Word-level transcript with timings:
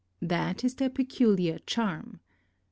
That 0.23 0.63
is 0.63 0.73
their 0.77 0.89
peculiar 0.89 1.59
charm. 1.59 2.21